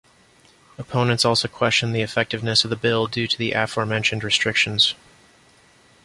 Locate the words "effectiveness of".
2.01-2.71